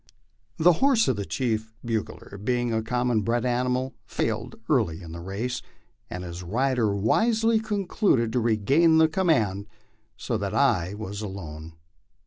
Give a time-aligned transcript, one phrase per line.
[0.57, 5.19] The horse of the chief bugler, being a common bred animal, failed early in the
[5.19, 5.61] race,
[6.09, 9.67] and his rider wisely concluded to regain the command,
[10.17, 11.73] so that I was alone.